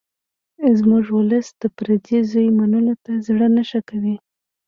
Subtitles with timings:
[0.77, 4.15] زموږ ولس د پردي زوی منلو ته زړه نه ښه کوي